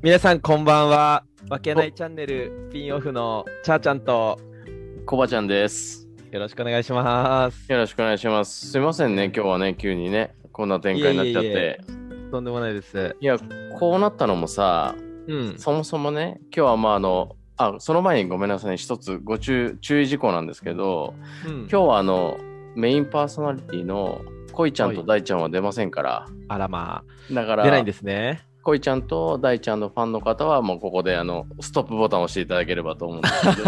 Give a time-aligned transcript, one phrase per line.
[0.00, 1.24] 皆さんこんばんは。
[1.50, 4.38] わけないチャンネルスピンオフのチャーちゃんと
[5.04, 6.08] コバちゃんです。
[6.30, 7.72] よろしくお願いします。
[7.72, 8.70] よろしくお願いします。
[8.70, 11.48] すいませんね、今日はね、急にね、こんな展開になっちゃって。
[11.48, 13.16] いいえいえとんでもないです。
[13.20, 13.38] や、
[13.80, 14.94] こうなったのもさ、
[15.26, 15.58] うん。
[15.58, 22.38] そもそもね、今日はまああの、あ、その前にごめんなさいね、一つご注注意事項なんですけど、うん、今日はあの、
[22.76, 24.20] メインパーソナリティの
[24.52, 28.47] 恋ちゃんと大ちゃんは出ませんから、あらまあ、だから、出ないんですね。
[28.68, 33.62] 恋ちゃんと大ちゃんのファンの方はもうここであのストップボタンを押していただければと思うんですけ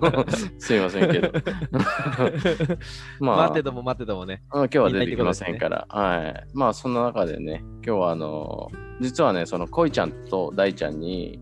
[0.00, 1.30] どすいませんけど
[3.20, 4.42] まあ待ってとも待ってともね。
[4.52, 6.46] うん今日は出てきませんから、はい。
[6.52, 11.40] まあそんな中でね、今日はあの実はね、その恋ちゃんと大ちゃんに、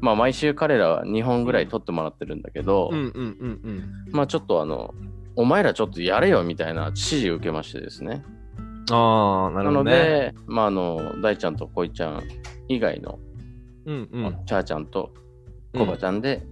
[0.00, 2.90] まあ毎週彼らは2本ぐらい撮ってもらってるんだけど。
[4.10, 4.92] まあちょっとあの、
[5.36, 8.24] お前らちょっとやれよみたいな指示を受けましてですね。
[8.90, 9.90] ああ、なるなのほどね。
[9.90, 12.22] で、まああの、大ちゃんと恋ちゃん
[12.68, 13.18] 以外の、
[13.86, 14.44] うんうん。
[14.46, 15.12] チャーちゃんと
[15.76, 16.42] コバちゃんで、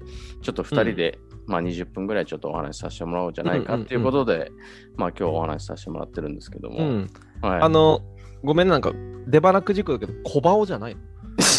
[0.43, 4.51] ちょっと2人で、まあ20分ぐらいちょっとお話しさせてもらおうじゃないかっていうことで、
[4.97, 7.11] まあ今日お話しさせてもらってるんですけども、うん。
[7.43, 8.01] はい、あの、
[8.43, 8.93] ごめんなんか、
[9.27, 11.01] 出花くじくだけど、小バオじゃないの？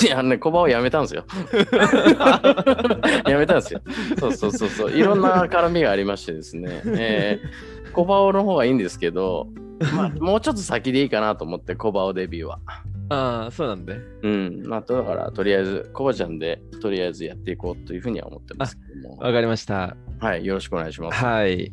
[0.04, 1.26] いや、ね、コバをやめたんですよ。
[3.28, 3.82] やめたんですよ。
[4.20, 4.92] そうそうそうそう。
[4.92, 6.82] いろんな絡みがありましてですね。
[6.86, 9.48] えー、コバオの方がいいんですけど、
[9.96, 12.60] まあ、もうちょっと先でいいかなと思って、コバオデビューは。
[13.10, 14.00] ああ、そうなんで。
[14.24, 14.64] うん。
[14.66, 19.18] まあ、だから、とりあえず、コバちゃんで、とりあえずやっていこうというふうには思ってますけども。
[19.18, 19.96] わかりました。
[20.20, 21.24] はい、よろしくお願いします。
[21.24, 21.72] はい。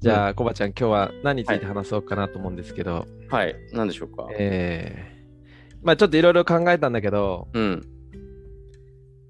[0.00, 4.28] じゃあ、コバちゃん、今日は何について話そうかなと思うんですけど、はい、何でしょうか？
[4.38, 7.82] えー、まあちょっといろいろ考えたんだけど、うん。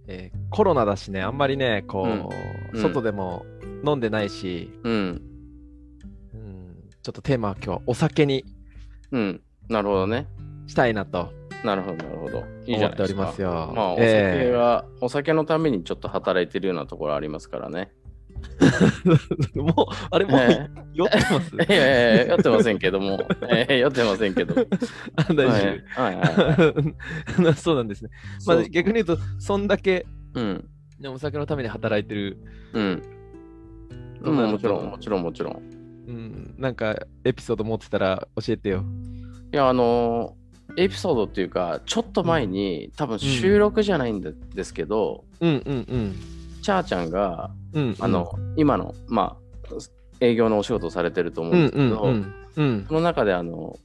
[0.08, 3.46] えーコロナだしね、あんまりね、こう、うん外でも
[3.86, 5.22] 飲んでないし、うん。
[7.02, 8.44] うん、ちょっとテーマは今日、お酒に
[9.10, 9.40] うん。
[9.68, 10.28] なるほどね。
[10.66, 11.32] したいなと
[11.64, 12.44] なるほど、なるほど。
[12.66, 13.22] いいじゃないですか。
[13.22, 13.72] 思っておりますよ。
[13.74, 17.92] まあ、お酒えは、お酒のためにちょっと働いてるようなところありますからね。
[18.58, 21.54] ー もう、あれもう、え酔ってます？
[21.54, 23.18] いやいや酔ってませんけども。
[23.50, 24.54] えー酔ってませんけど。
[25.16, 25.46] あ 大丈夫。
[25.46, 26.22] はいはいは
[27.38, 28.10] いはそうなんですね。
[28.46, 30.68] まあ、逆に言うと、そんだけ、うん。
[30.98, 32.38] ね、お酒のために働いてる、
[32.72, 33.02] うん。
[34.24, 35.62] となるともちろん、もちろん、もちろん。
[36.08, 38.84] うん、なんかエピソード持ってたら教えてよ。
[39.52, 40.42] いや、あのー
[40.78, 46.16] エピソードっていうか、ちょっと前に、多分収録じゃないんでですけど、うんうんうん。
[46.62, 53.78] チャーちゃんが、うんうん、あの、今の、まあ、営業のお仕事をされてると思ううんんですけど、うんうんうんその中で、あの、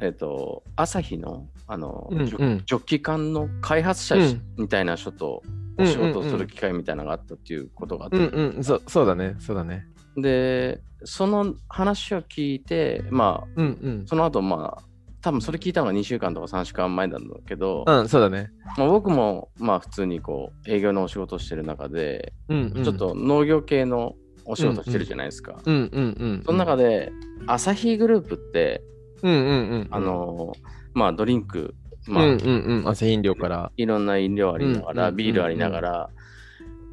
[0.00, 2.26] えっ、と、朝日の、あの、うんうん。
[2.26, 4.42] ジョッキ缶の開発者うん。
[4.56, 5.42] みたいな人と
[5.78, 8.64] お仕事をする機会みたいなのがあったっていうことがあって、うんうん。
[8.64, 9.86] そうそうだねそうだね。
[10.16, 14.82] で、その話を聞いて、まあ、うんうんその後、まあ、
[15.20, 18.50] 多分それ聞いたのが2週間とか3週間前なんだけど、うんそうだね。
[18.78, 25.60] まあ、僕もまあ普通にこう営業のお仕事をしてる中で、うんうん、ちょっと農業系のお仕事してるじゃないですか。
[25.64, 26.42] うんうんうん。
[26.46, 27.12] その中で、
[27.46, 28.82] アサヒグループって、
[29.22, 29.88] うんうんうん。
[29.90, 30.54] あの
[30.94, 31.74] まあドリンク、
[32.06, 32.88] まあ、うんうんうん。
[32.88, 33.72] 朝飲料から。
[33.76, 36.10] いろんな飲料ありながら、ビールありながら、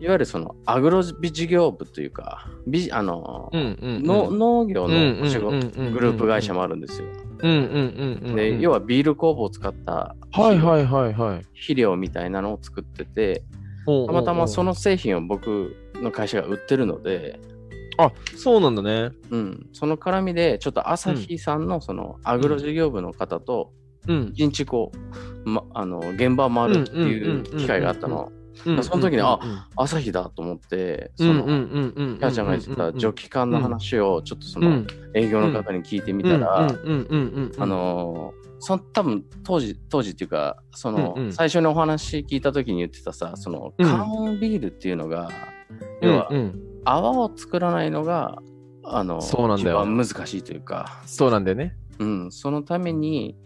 [0.03, 4.03] いわゆるそのアグロ事業部というか、ビあの、うんうんうん。
[4.03, 7.08] の農業のお仕事、グループ会社もあるんですよ。
[8.36, 11.46] で、要はビール酵母を使ったはいはいはいはい。
[11.53, 13.46] 肥料みたいなのを作ってて、
[13.86, 14.72] たたまたまその。
[14.72, 17.40] の製品を僕の会社が売ってるので、
[17.97, 19.12] あそうなんだね。
[19.30, 23.72] うん、その絡みで、ちょっと朝日さんのそのアグロ事業部の方と、
[24.09, 24.31] うん。
[24.34, 24.92] 一日こ
[25.46, 28.34] う、ま、あの現場回るっていう機会があったの。
[28.56, 32.18] その時にあ朝日だと思って、その、うんうんうんうん。
[32.19, 34.88] キャーちゃんが言ってたジョッキ缶の話をちょっとそのうん。
[35.14, 37.62] 営業の方に聞いてみたら、うんうんうんうんうん。
[37.62, 41.34] あのーそ多分当時当時っていうかその、うんうん。
[41.34, 43.86] 最初にお話聞いた時に言ってたさそのうん。
[43.86, 45.30] 缶ビールっていうのが、
[46.02, 46.59] うん、要はうん。
[46.86, 48.38] 泡を作らないのが
[48.86, 49.81] あのそうなんだよ。
[49.81, 51.75] 一番難しいというか、そうなんだよね。
[52.00, 53.38] うん、そのために、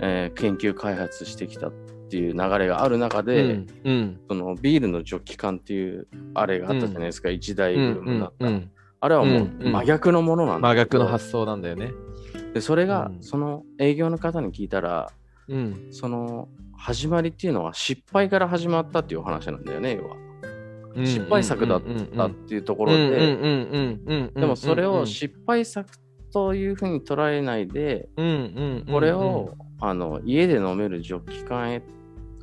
[0.00, 1.72] えー研究開発してきたっ
[2.08, 4.20] ていう流れがある中で、うんうん。
[4.28, 8.70] そのビールのジョッキ缶っていうあれがあったじゃないですか、一大うんブームになった、うん。
[9.00, 9.72] あれはもううんうん。
[9.72, 10.68] 真逆のものなんだ。
[10.68, 11.92] 真逆の発想なんだよね。
[12.54, 13.22] でそれが、うん。
[13.22, 15.10] その営業の方に聞いたら
[15.48, 15.88] うん。
[15.90, 20.16] その始まりっていうのは失敗から始まったっていうお話なんだよね要は。
[21.04, 21.82] 失敗作だっ
[22.16, 23.36] たっていうところで。
[23.36, 25.88] ででもそれを失敗作
[26.32, 28.08] というふうに捉えないで
[28.90, 31.82] これをあの家で飲めるジョッキ缶へ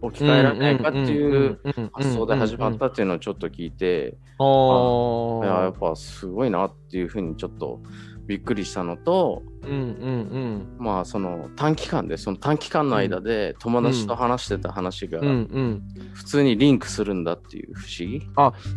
[0.06, 1.60] 置き換えられないかっていう
[1.94, 5.80] 発想で始まったっていうのをちょっと聞いておいややっー。
[5.80, 7.82] ぱすごいなっていうふうにちょっと
[8.28, 15.28] びっくりしたのと、うんうんまあその短期間でその短期間の間で友達と話してた話がうん。
[15.28, 15.84] うんうん。
[16.14, 18.22] 普通にリンクするんんだっていう不思議。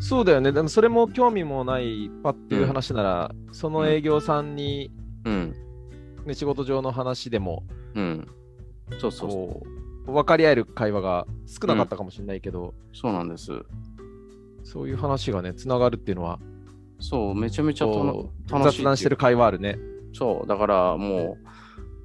[0.01, 0.53] そうだよね。
[0.53, 4.91] でもそれも興味もないパっていう話なら、その営業さんに、
[5.25, 5.55] うん。
[6.25, 7.65] ね、仕事上の話でも、
[7.95, 8.29] うん。
[8.99, 9.78] そうそうそう。
[10.13, 13.63] 分かり合える会話が少なかったかもしれないけど、そうなんです。
[14.65, 16.39] そういう話がね、つながるっていうのは、
[17.01, 19.79] そう、めちゃめちゃ楽しい雑談してる会話あるね。
[20.13, 21.37] そう、だからも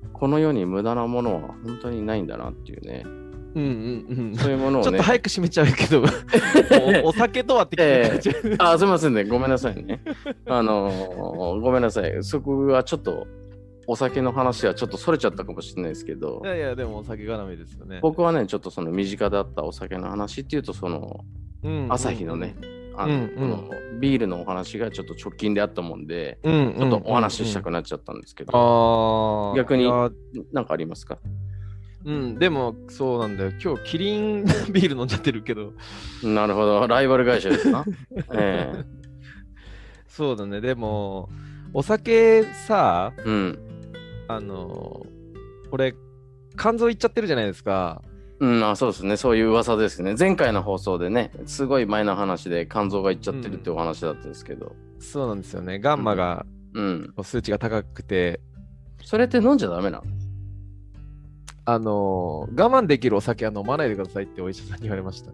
[0.06, 3.04] う、この世に無駄なものは本当にないんだなっていうね。
[3.56, 4.36] うんうんうん。
[4.36, 4.84] そういうものをね。
[4.84, 6.04] ちょっと早く閉めちゃうけど、
[7.04, 9.24] お お酒とはって聞いてなっちゃうあ、すみませんね。
[9.26, 10.02] ごめんなさいね。
[10.48, 12.24] あのーごめんなさい。
[12.24, 13.28] そこはちょっと、
[13.88, 18.00] お酒の話はちょっとそれちゃったかもしれないですけどい、やいや、でもお酒絡みですよね。
[18.01, 21.25] 僕はね、ちょっとその身近だったお酒の話っていうと、その、
[21.63, 22.56] うん朝日のね、
[22.95, 23.69] あの、うんうんこの
[24.00, 29.53] ビールのお話がちょっと直近であったもんで、うんうん、ちょっとお話ししたくなっちゃったんですけど。
[29.56, 30.09] 逆にいや
[30.51, 31.19] なんかありますか？
[32.06, 33.51] うん、でもそうなんだよ。
[33.63, 35.71] 今日、キリンビール飲んじゃってるけど、
[36.21, 37.85] なるほど、ライバル会社ですな。
[38.33, 38.85] ええ
[40.07, 40.59] そうだね。
[40.59, 41.30] でも、
[41.74, 43.73] お酒さ、うん。
[44.35, 45.06] あの、
[45.71, 45.95] 俺、
[46.57, 48.01] 肝臓いっちゃってるじゃないですか。
[48.39, 50.15] うん、あそうですね、そういう噂ですね。
[50.18, 55.80] 前回の放送でね、すごい前の話で肝臓がいっちゃってるってお話だったんですけど、そうなんですよね。
[55.80, 57.13] ガンマが、うん。
[57.24, 58.41] 数値が高くて、
[59.03, 60.03] それって飲んじゃダメなの？
[61.65, 65.31] あの、我慢できるお酒は飲まないでくださいってお医者さんに言われました。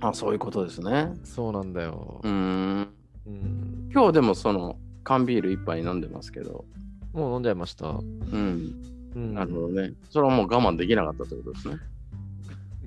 [0.00, 1.12] あ、そういうことですね。
[1.24, 2.28] そうなんだよう。
[2.28, 2.88] ーん。
[3.26, 6.64] うん、今日でもその缶ビール一杯飲んでますけど、
[7.12, 7.88] もう飲んじゃいました。
[7.88, 8.74] うん。
[9.14, 9.92] うん、なるほどね。
[10.10, 11.76] それはもう我慢できなかったってことですね。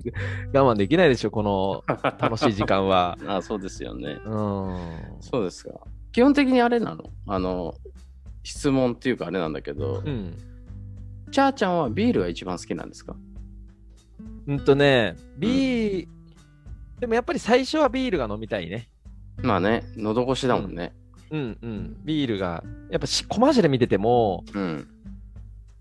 [0.52, 1.84] 我慢できないでしょ、この
[2.18, 3.16] 楽しい時間は。
[3.26, 4.18] あ、そうですよね。
[4.24, 4.76] うん。
[5.20, 5.70] そうですか。
[6.12, 7.04] 基本的にあれなの？
[7.26, 7.74] あの、
[8.42, 10.36] 質問っていうかあれなんだけど、うん。
[11.30, 13.16] チャーちゃんはビールが一番好きなんですか？
[14.46, 16.08] うんとね、ビー、
[17.00, 18.88] でもやっぱり最初はビールが飲みたいね。
[19.42, 20.92] まあね、喉越しだもんね。
[21.00, 21.96] うんうん。
[22.04, 24.88] ビールが、やっぱしコマーシャル見てても、うん。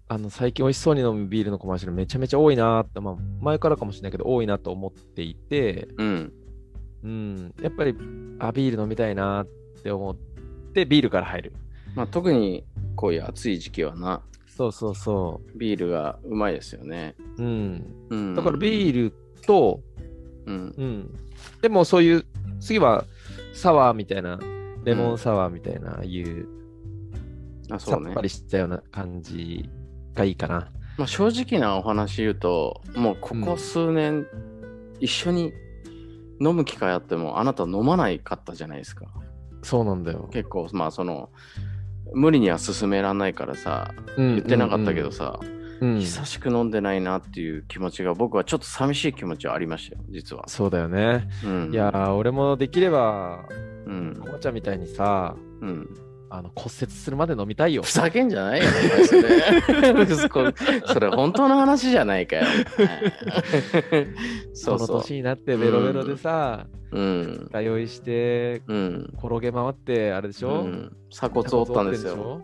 [0.07, 6.33] あの最近美味しそうに飲むビールのコマーシャルめちゃめちゃ多いなって、まあ前からかもしれないけど多いなと思っていて、うん。
[7.03, 7.95] うん、やっぱり、
[8.39, 9.47] あ、ビール飲みたいなっ
[9.83, 10.15] て思っ
[10.73, 11.53] てビールから入る。
[11.95, 12.65] まあ特に
[12.95, 17.15] こういう暑い時期はな、そうそうそビールがうまいですよね。
[17.37, 17.43] う。
[17.43, 17.85] うん。
[18.09, 18.35] うん。
[18.35, 19.13] だからビール
[19.45, 19.81] と、
[20.45, 20.75] うん。
[20.77, 21.15] うん。
[21.61, 22.25] でもそういう、
[22.59, 23.05] 次は
[23.53, 24.39] サワーみたいな、
[24.85, 26.47] レモンサワーみたいな、ああいう
[27.69, 28.21] あ、そうねさっぱ。
[28.21, 29.69] りしたような感じ
[30.13, 30.71] がいいかな。
[30.97, 34.25] まあ正直なお話言うと、もうここ数年、
[34.99, 35.53] 一緒に
[36.39, 39.07] 飲む機会あっても、あなた飲まないかったじゃないですか。
[39.61, 40.29] そうなんだよ。
[40.31, 41.29] 結構、まあその、
[42.13, 51.27] 無理には進めらんないからさ、言言ってなかったけど、さ、うん久しく飲んでないなっていう気持ちが僕はちょっと寂しい気持ちはありましたよ実は、そうだよね。
[51.43, 53.43] うん、いやー、俺もできれば、
[53.95, 54.15] うん。
[54.19, 55.87] こまちゃんみたいにさ、うん、
[56.29, 57.83] あの骨折するまで飲みたいよ。
[57.83, 57.91] ふ。
[57.91, 58.65] ざけんじゃないよ
[59.05, 60.05] それ。
[60.05, 60.27] そ
[60.93, 62.43] それ本当の話じゃないかよ
[64.53, 64.87] そそう。
[64.97, 67.49] の年になってベロベロでさ、うん。
[67.51, 69.13] 通いして、うん。
[69.17, 70.95] 転げ回って、あれでしうょ、ん。
[71.09, 72.41] 鎖骨折ったんですよ。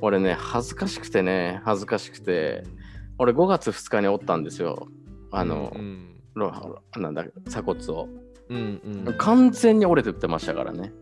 [0.00, 2.64] 俺ね恥ずかしくてね恥ずかしくて。
[3.18, 4.88] 俺5月2日に折ったんですよ。
[5.30, 6.20] あの、うん。
[6.34, 6.52] ろ
[6.96, 8.08] なんだ鎖骨を
[8.48, 9.14] うんうん。
[9.18, 10.92] 完全に折れてってましたからね。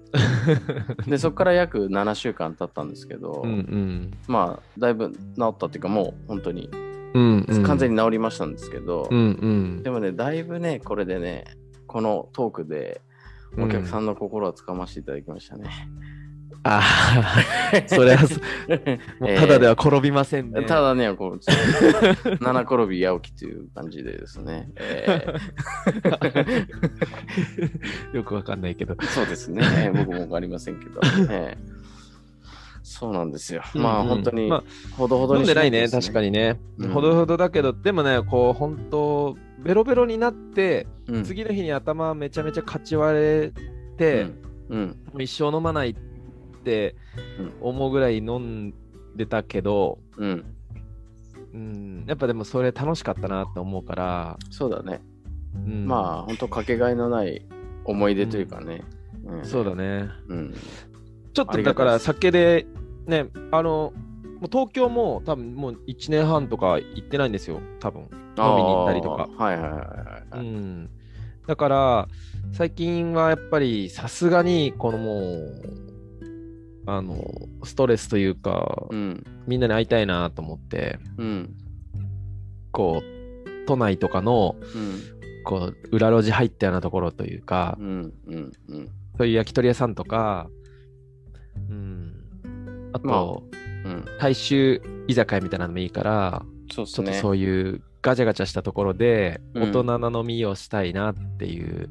[1.07, 4.11] でそこから約7週間経ったんですけど、うんうん。
[4.29, 6.71] まあだいぶ治ったっていうかもう本当に
[7.15, 7.63] うんうん。
[7.63, 9.23] 完全に治りましたんですけど、うんう
[9.81, 9.83] ん。
[9.83, 11.45] でもねだいぶねこれでね
[11.87, 13.01] このトークで
[13.59, 15.71] お客さんの心をつかませていただきましたね。
[16.65, 18.35] ああ、それはそ、
[19.21, 20.65] も うただでは転びませんね。
[20.65, 21.41] ただね、こう、
[22.43, 24.71] 七転び八起きという感じでですね。
[24.77, 25.37] え
[28.13, 28.95] よくわかんないけど。
[28.95, 29.63] ーそうですね。
[29.63, 31.01] えー僕もわかりませんけど。
[31.31, 31.85] えー
[32.87, 33.63] そうなんですよ。
[33.75, 34.65] まあ、うんうん本当にまあ、
[34.97, 36.61] ほどほどに飲んでないね、確かにね。
[36.79, 43.53] うんほどほどだけど、でもね、こう、本当ベロベロになって、うん次の日に頭めちゃめちゃかち割れ
[43.97, 44.27] て、
[44.69, 44.97] うん。
[45.13, 46.14] もう一生飲まないって
[47.61, 48.75] 思うぐらい飲ん
[49.17, 50.45] でたけど、うん。
[51.53, 55.01] うん、やっぱでもそれ楽しかったなって思うから、そうだね。
[55.55, 57.47] うん、まあ、本当かけがえのない
[57.85, 58.83] 思い出というかね。
[59.41, 60.09] んそうだね。
[60.29, 60.55] うん。
[61.33, 62.67] ちょっとだから酒で、
[63.07, 63.93] ね、あの、
[64.41, 68.03] もう東京も多分もう1年半とか行ってないんですよ、多分。
[68.03, 69.29] 飲みに行ったりとか。
[69.37, 70.47] はいはいはいはい。
[70.47, 70.91] うん。
[71.47, 72.09] だから、
[72.53, 75.94] 最近はやっぱりさすがに、このもう、
[76.87, 77.25] あの、
[77.65, 79.25] ストレスというか、うん。
[79.47, 81.55] みんなに会いたいなと思って、うん。
[82.73, 85.43] こう、都内とかの、うん。
[85.45, 88.13] こう、裏路地入ったようなところというかう、ん。
[88.27, 88.53] うん。
[88.69, 88.89] うん。
[89.17, 90.49] そういう焼き鳥屋さんとか、
[91.71, 93.23] うん、あと、まあ
[93.89, 94.05] うん。
[94.19, 96.91] 大衆居酒屋みたいなのもいいから、そうね。
[96.91, 101.89] ちょっとそういうガチャガチャしたところで、うん大人な飲みをしたいなっていう、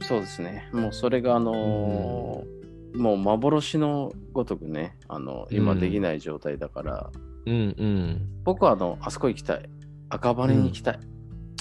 [0.00, 0.68] そうですね。
[0.72, 2.61] もうそれが、あのー
[2.94, 7.10] もう幻のごとくね、あの、今うんできない状態だから、
[7.46, 8.28] うんうん。
[8.44, 9.68] 僕はあの、あそこ行きたい。
[10.08, 11.00] 赤羽に行きたい。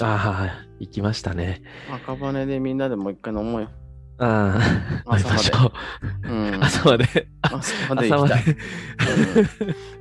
[0.02, 1.62] ああ、行きましたね。
[1.90, 3.70] 赤羽でみんなでもう一回飲もうよ。
[4.18, 4.60] あ
[5.06, 6.58] あ、朝まで。
[6.62, 7.28] 朝まで。
[7.42, 8.44] 朝まで行きたい。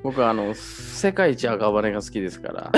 [0.03, 2.73] 僕はあの、世界一赤羽が好きですから。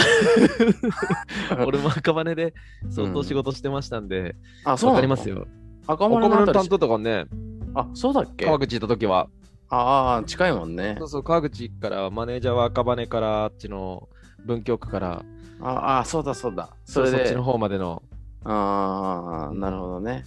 [1.66, 2.54] 俺も赤羽で
[2.90, 5.48] 相当仕事してましたんで、あ、そうわかりますよ。
[5.86, 7.26] 赤羽の担当とかね、
[7.74, 8.44] あ、そうだっけ？
[8.44, 9.28] 川口行った時は、
[9.68, 10.96] ああ、近いもんね。
[10.98, 11.08] そう。
[11.08, 14.08] そう、川口から、マネージャーは赤羽から、あっちの
[14.44, 15.24] 文京区から、
[15.60, 16.74] ああ、そうだそうだ。
[16.84, 18.02] それでそっちの、方までの。
[18.44, 20.24] ああ、なるほどね。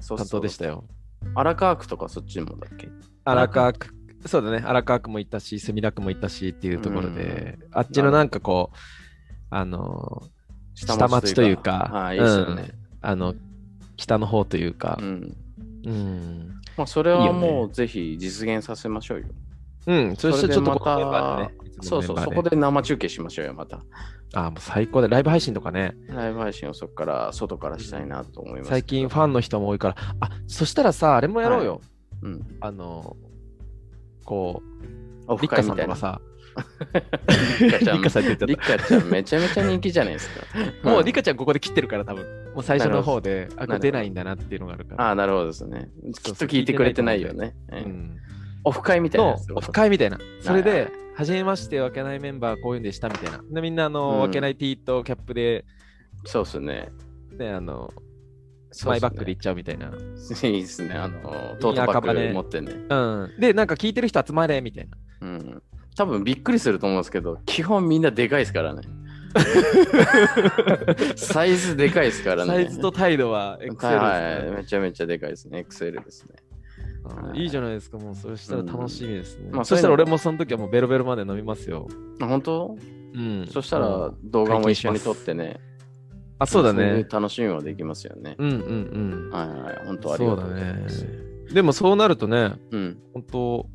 [0.00, 0.84] そう担当でしたよ。
[1.34, 2.88] 荒川区とかそっちもだっけ？
[3.24, 3.88] 荒川区、
[4.26, 8.76] そうだね、荒川区も行ったし、墨田区も行ったしっていうところで、あっちのなんかこう、
[9.50, 12.62] あのー、下町というか、はい、いいですよね。
[12.62, 13.08] うん。
[13.08, 13.34] あの、
[13.96, 14.96] 北の方というか。
[15.00, 15.36] う、ん。
[15.84, 16.59] うん。
[16.80, 19.26] まあ、それはいいよもうねぜひ実現させましょうよ。
[19.86, 21.54] うん、そしてちょっとこのメンバーでね。
[21.82, 23.82] そうそう、そこで生中継しましょうよ、また。
[24.34, 28.70] ああ、もう最高で、ライブ配信とかね、ライブ配信をそこから、外からしたいなと思います。
[28.70, 31.80] 最近ファンの人も多いから、あそしたらさ、あれもやろうよ。
[32.22, 32.46] うん。
[32.60, 33.16] あの、
[34.24, 34.62] こ
[35.26, 35.96] オう、リッカフ会みたいな。
[35.96, 36.20] さ、
[37.60, 40.46] リッカちゃんリッカちゃリッっカちゃんめちゃめちゃ人気じゃないですか。
[40.82, 40.88] た。
[40.90, 45.04] もうリカカちゃんここで切ってるから多分、もう最初の方で、あ、出ないんだなっていうのがあるから。
[45.06, 45.88] ああ、なるほどですね。
[46.22, 47.54] きっと聞いてくれてないよね。
[48.64, 50.18] オフ会みたいなオフ会みたいな。
[50.40, 53.42] それで、はじめまして、分けないメンバーこういうんでしたみたいな。
[53.50, 55.64] で、みんな、あうんの、分けない T とキャップで、
[56.24, 56.90] そうっすね。
[57.38, 57.90] ね、あの、
[58.84, 59.88] マイバッグで行っちゃうみたいな。
[59.88, 60.94] いいですね。
[60.94, 61.20] あの、
[61.60, 62.72] トートバッグ持ってね。
[62.88, 63.34] うん。
[63.38, 64.96] で、なんか聞いてる人集まれみたいな。
[65.22, 65.62] うん。
[65.96, 68.82] 多分びっくりすると思うんですけど、基本みんなでかいですからね。
[71.16, 72.52] サイズでかいですからね。
[72.52, 75.66] サイズと態度は XL ですねはい、めちゃめちゃでかいですね。
[75.68, 76.34] XL ですね。
[76.34, 76.44] はい
[77.02, 79.50] あいいじゃないですか、もうそしたら楽しみですね。
[79.50, 81.88] まあそしたら俺もその時はもうベロベロまで飲みますよ。
[82.20, 82.76] あ本当？
[83.14, 83.46] うん。
[83.50, 85.60] そしたらうん動画も一緒に撮ってね。
[86.38, 87.06] あ、そうだいね。
[87.10, 88.36] 楽しみもできますよね。
[88.38, 88.54] うんう
[89.28, 90.00] んはいはい、本うん。
[90.00, 91.04] 当ありがとうそうだございます。
[91.04, 91.10] ね。
[91.54, 92.98] でもそうなるとね、うん。
[93.14, 93.66] 本当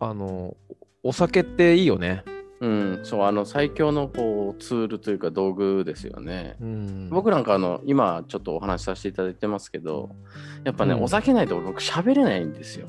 [0.00, 0.56] あの、
[1.02, 2.24] お酒っていいよね。
[2.60, 6.56] うん、そう、あの、最強のこうツールというか道具ですよね。
[6.60, 7.08] うん。
[7.10, 10.10] 僕なんかあの、今ちょっとお話しさせていただいてますけど、
[10.64, 12.86] やっぱね、うんお酒ないと僕喋れないんですよ。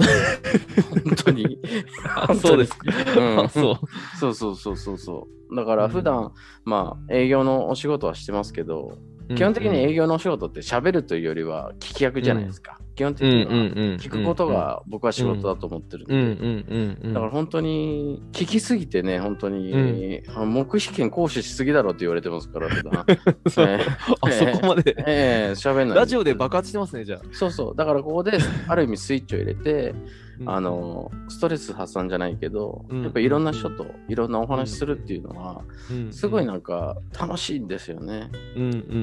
[1.04, 1.58] 本当に。
[2.04, 2.84] あそうですか。
[3.18, 3.76] うんあそう。
[4.18, 5.56] そうそうそうそうそう。
[5.56, 6.32] だから普段、
[6.64, 8.98] まあ営業のお仕事はしてますけど、
[9.36, 12.78] 基本的に営業のお仕事って喋るというよりは聞き役じゃないですか。
[12.96, 13.50] 基本的には
[13.98, 16.14] 聞くことが僕は仕事だと思ってるんで。
[16.14, 16.28] うんうん
[16.68, 17.14] うんうん。
[17.14, 24.94] だから本当に聞きすぎてね、本当に、うあ黙秘権行使しすぎだろって言われてますから、あそこまで。
[25.06, 25.98] ええ喋んない。
[25.98, 27.20] ラジオで爆発してますね、じゃあ。
[27.32, 27.76] そうそう。
[27.76, 38.30] だからここで、ある意味スイッチを入れて、うんあ、の、ストレス発散じゃないけど、うんやっぱいろんな人といろんなお話しするっていうのは、うんすごいなんか楽しいんですよね。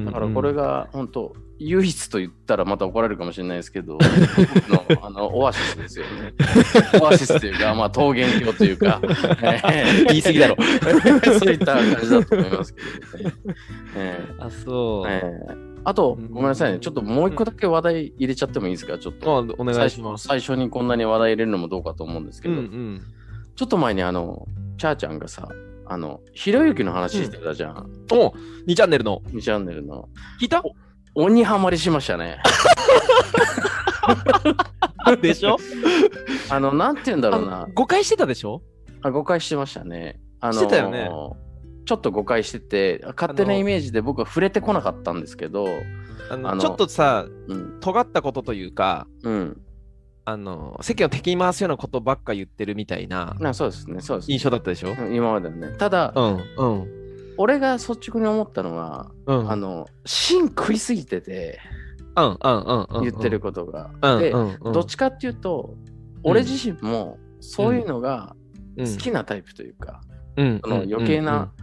[0.06, 3.98] だからこれが本当、唯一と言ったらまた怒られるかもしれないですけど、
[4.70, 6.34] 僕のあのオアシスですよね。
[7.02, 9.02] オアシスというか、まあ桃源郷というか、
[9.42, 10.56] ええ言い過ぎだろ。
[11.40, 12.82] そういった感じだと思いますけ
[13.18, 13.36] どね。
[13.96, 15.77] えあ、そう。
[15.90, 16.80] あと、うんごめんなさいね。
[16.80, 18.98] ちょっともう一個だけ話題入れちゃってもいいですか？
[18.98, 19.38] ちょっと。
[19.38, 20.28] あお願いします。
[20.28, 23.02] 最初にこんなに話題入れるのもどうかと思うんですけど、うんうん。
[23.56, 24.46] ちょっと前にあの、
[24.78, 25.48] チャーちゃんがさ、
[25.86, 27.90] あの、ひろゆきの話してたじゃん。
[28.12, 28.34] お
[28.68, 29.22] 2チャンネルの。
[29.28, 30.10] 2チャンネルの。
[30.42, 30.62] 聞いた？
[31.16, 32.42] 鬼ハマりしましたね。
[35.22, 35.56] でしょ？
[36.50, 37.66] あの、なんて言うんだろうな。
[37.74, 38.62] 誤解してたでしょ？
[39.04, 40.20] あ誤解してましたね。
[40.42, 41.10] あのしてたよね
[41.88, 49.62] ちょっと誤解してて、勝手なイメージで僕は触れてこなかったんですけど、ちょっとさ、うん、尖ったことというか、うん。
[50.30, 54.34] あの世間を敵に回すようなことばっか言ってるみたいなあそうですね、そうですね。
[54.34, 54.90] 印象だったでしょ？
[54.90, 55.78] うん今までのね。
[55.78, 56.88] ただ、うんうん。
[57.38, 59.50] 俺が率直に思ったのは、うん。
[59.50, 61.60] あの、芯食いすぎてて、
[62.18, 63.90] うんうんうんうん言ってることが。
[64.02, 65.76] どっちかっていうと、
[66.24, 68.36] 俺自身もそういうのが
[68.78, 70.02] 好きなタイプというか、
[70.36, 71.54] うんその余計な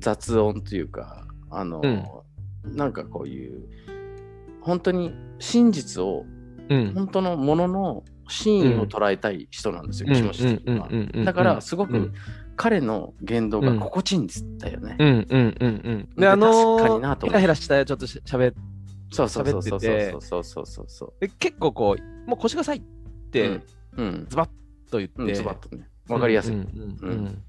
[0.00, 2.24] 雑音というか、あの、
[2.64, 3.68] なんかこういう
[4.60, 6.24] 本当に真実を、
[6.68, 10.88] 本当のものの真意を捉えたい人なんですよ、気持ち的には。
[11.24, 12.12] だからすごく、
[12.56, 14.26] 彼の言動が心地いいん
[14.58, 14.96] だよね。
[14.98, 15.08] うん。
[15.08, 15.56] うん。
[15.60, 16.08] うん。
[16.16, 16.20] うん。
[16.20, 16.98] で、あの。
[17.22, 18.52] ヘラヘラしたちょっとしゃべ
[19.10, 22.80] そうそうそうそうそうそうそうそうで結構こう、もう腰がさいっ
[23.30, 23.60] て、
[23.96, 24.48] うん、ズバッ
[24.90, 25.34] と言って。
[25.34, 25.88] ズバッとね。
[26.08, 26.56] わかりやすい。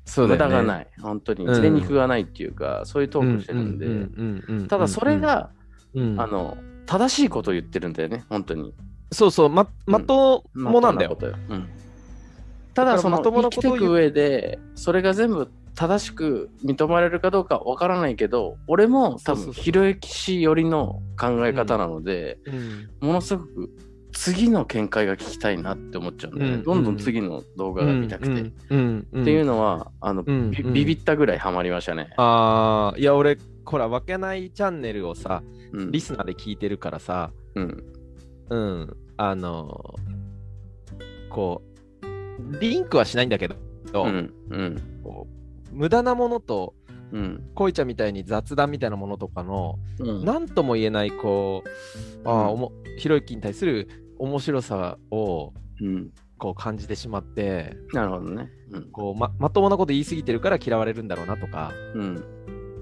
[0.06, 0.88] そう無駄がない。
[1.02, 1.54] 本当に。
[1.54, 4.68] ずれ肉がないっていうか、そういうトークしてるんで。
[4.68, 5.52] ただそれが、
[5.96, 8.74] あの、正しいことを言ってるんだよね、本当に。
[9.12, 11.18] そうそう、ま、まともなんだよ。
[12.74, 22.40] ただ、その、生きていく上で、それが全部正しく認められるかどうかわからないけど、俺も多分、ひろゆき氏寄りの考え方なので、
[23.00, 23.70] ものすごく
[24.18, 28.42] 次の見解が聞きたいなって思っちゃうんで、うん、どんどん次の動画が見たくて。
[28.42, 32.10] っていうのは、あの、ビビったぐらいハマりましたね。
[32.18, 35.44] ああ、いや、俺、ほら、分けないチャンネルをさ、
[35.92, 37.84] リスナーで聞いてるからさ、うん、
[38.50, 39.96] うん、あの、
[41.30, 41.62] こ
[42.02, 43.56] う、リンクはしないんだけど、
[43.94, 44.34] うん。
[44.50, 44.82] うん、
[45.72, 46.74] 無駄なものと、
[47.12, 51.64] うん、恋ちゃんみたいに雑談みたいなものとかの、何、うん、とも言えないこ
[52.26, 55.54] う、ああ、おもひろゆきに対する面白さを、
[56.38, 62.24] こう感じてしまって、なるほどね、うん、こうままともなこと言い過ぎてるから嫌われるんだろうなとか、うん、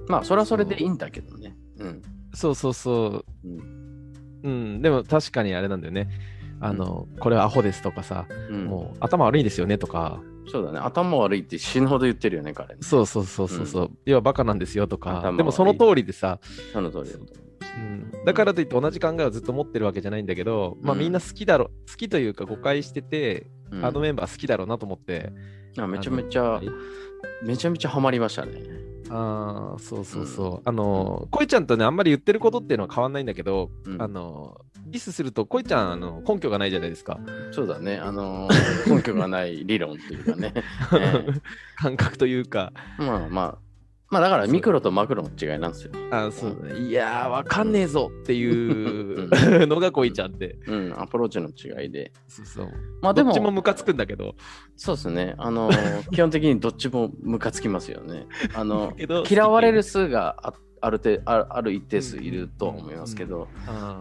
[0.07, 2.01] まあそれはそれでいいんだけどね、うん、
[2.33, 4.13] そうそうそう、うん、
[4.43, 6.09] うん、でも確かにあれなんだよね
[6.59, 10.21] あの、これはアホですとかさ、もう頭悪いですよねとか。
[10.47, 10.79] そうだね。
[10.79, 12.81] 頭悪いって死ぬほど言ってるよね彼ね。
[12.81, 15.33] そうそうそうそうそう、要はバカなんですよとか。
[15.35, 16.39] でもその通りでさ。
[16.73, 17.79] その通りだう。
[17.79, 25.33] ん、だからといって同じ考えをずっと持ってるわけじゃないんだけど、まあみんな好きだろ好きというか誤解してて、うん、あのメンバー好きだろうなと思って。
[25.77, 26.61] あめちゃめちゃ
[27.43, 37.19] めちゃめちゃハマりましたねああそうそうそう、うん、あのこいちゃんとねあんまり言ってることっていうのは変わんないんだけど、うん、あのリスするとこいちゃんあの根拠がないじゃないですか。
[37.51, 37.97] そうだね。
[37.97, 38.47] あの
[38.87, 41.41] 根拠がない理論っていうかね、 えー、
[41.75, 42.71] 感覚というか。
[42.97, 43.64] まあまあ
[44.09, 45.91] まあだからミクロとマクロの違いなんですよ。
[46.11, 46.79] あそうね。
[46.87, 49.27] いやー、わかんねえぞっていう
[49.67, 50.57] のがこいちゃんで。
[50.67, 52.11] うん、アプローチの違いで。
[52.27, 52.71] そうそう。
[53.01, 53.29] まあでも。
[53.29, 54.35] どっちもムカつくんだけど。
[54.75, 55.33] そうですね。
[55.37, 55.71] あの、
[56.13, 58.27] 基本的にどっちもムカつきますよね。
[58.53, 58.93] あの、
[59.29, 63.47] 嫌われる数があある程あある一定数いると思いますけど、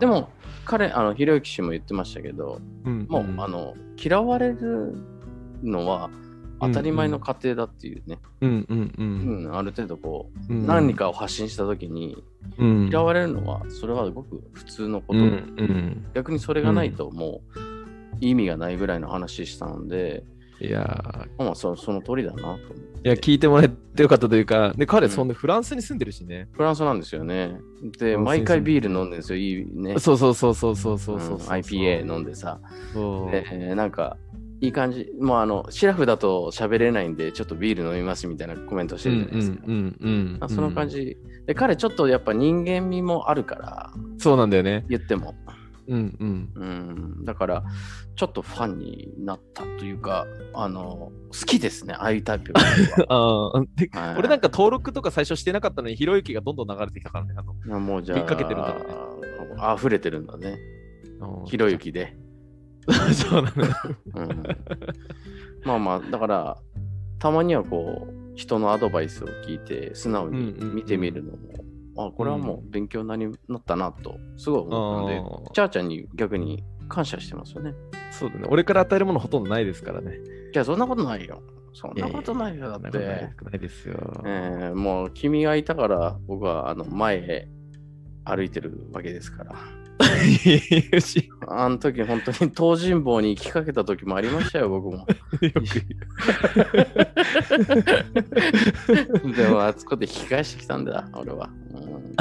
[0.00, 0.28] でも
[0.66, 4.94] 彼、あのひろゆき氏も言ってましたけど、うん、もう、あの嫌われる
[5.62, 6.10] のは、
[6.60, 12.22] 当たり前の過程だっていうね、うんうんうん、ある程度こう、うん、何かを発信した時に、
[12.58, 17.58] うん、嫌われるのはそれはごく普通のこと、うんうん、逆にそれがないともう
[18.20, 20.24] 意味がないぐらいの話したので、
[20.60, 22.94] いやまあそその通りだなと思って。
[23.04, 26.48] いや、聞いてもらえてよかったというか、で彼、そんなフランスに住んでるしね。
[26.52, 27.60] フランスなんですよね。
[27.98, 29.98] で、毎回ビール飲んでるんですよ、いいね。
[29.98, 32.60] そうそうそうそうそうそうそう、IPA 飲んでさ。
[33.30, 34.16] で、なんか、
[34.60, 35.10] いい感じ。
[35.20, 39.58] もうあの、シラフだと喋れないんで、ちょっとビール飲みますみたいなコメントしてるじゃないですか。
[39.66, 41.16] うんその感じ。
[41.46, 43.90] で、彼ちょっとやっぱ人間味もあるから。
[44.18, 44.84] そうなんだよね。
[44.88, 45.34] 言っても。
[45.86, 46.50] うんうん。
[46.54, 46.64] う
[47.20, 47.24] ん。
[47.24, 47.64] だから、
[48.16, 52.52] ちょっとファンになったというか、あの、好きですね、ああいうタイプ
[53.08, 53.68] あ、はい、
[54.18, 57.34] 俺なんか登録とか最初してなかったのに、ひろゆきがどんどん流れてきたからね。
[57.36, 58.80] あのもうじゃあ、かけてるんだね。
[59.76, 60.58] 溢れてるんだね。
[61.46, 62.16] ひろゆきで。
[63.14, 63.64] そうなの、
[64.14, 64.42] うん、
[65.64, 66.56] まあまあだから
[67.18, 77.74] たまにはこう人のアドバイスを聞いて素直に見てみるのも、うんうん、あこれはもう勉強になりなったなとすごい思ったので、チャーちゃんに逆に感謝してますよね。
[78.10, 78.46] そうだね。
[78.48, 80.18] 俺から与えるものほとんどないですからね。
[80.54, 81.42] いやそんなことないよ。
[81.72, 82.98] そんなことないよだって。
[82.98, 84.22] ないですよ。
[84.24, 87.48] えー、もう君がいたから僕はあの前へ
[88.24, 89.54] 歩いてるわけですから。
[91.48, 94.98] あの時本当に東尋坊に行きかけた時もありましたよ、 僕も。
[94.98, 95.12] よく
[99.36, 101.50] でもあそこで引き返してきたんだ、俺は。
[101.74, 102.14] うん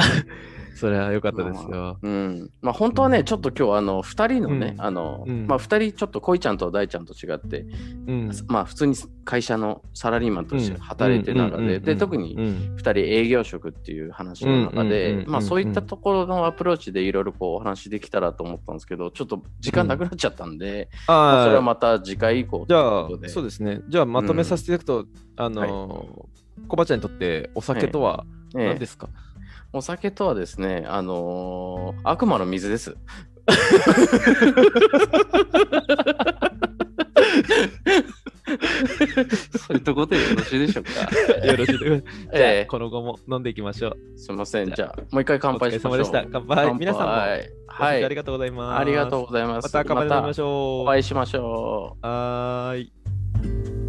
[0.74, 1.68] それは良かったですよ。
[1.70, 2.50] まあ、うん。
[2.60, 7.66] まあ本当はね、ちょっと今日あの2人のね、うん、あの、うん、まあ2人ちょっと恋ちゃんと大ちゃんと違って、
[8.06, 23.80] うん、まあ普通に会社のサラリーマンとして働いてる中で、で、特に2人営業職っていう話の中で、まあそういったところのアプローチでいろいろこうお話できたらと思ったんですけど、ちょっと時間なくなっちゃったんで、まあ、それはまた次回以降じゃあ、そうですね。
[23.88, 25.06] じゃあまとめさせていただくと、
[25.36, 29.33] あの、はい、コバちゃんにとってお酒とは何ですか、ええ
[29.74, 32.96] お酒とはですね、あのー、悪魔の水です。
[39.66, 40.90] それところでよろしいでしょうか。
[41.44, 41.78] よろしい
[42.30, 43.96] で この後も飲んでいきましょう。
[44.16, 44.70] すみません。
[44.70, 45.98] じゃあ、もう一回乾杯しましょう。
[45.98, 46.24] でした。
[46.30, 46.72] 乾杯。
[46.74, 47.12] 皆さんも、
[47.66, 48.04] はい。
[48.04, 48.80] ありがとうございます。
[48.80, 49.64] ありがとうございます。
[49.64, 50.86] また乾杯飲みましょう。
[50.86, 52.06] お会いしましょう。
[52.06, 53.83] はーい。